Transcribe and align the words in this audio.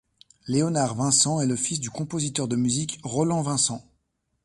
Léonard 0.47 0.95
Vincent 0.95 1.41
est 1.41 1.45
le 1.45 1.55
fils 1.55 1.79
du 1.79 1.91
compositeur 1.91 2.47
de 2.47 2.55
musique 2.55 2.99
Roland 3.03 3.43
Vincent. 3.43 3.85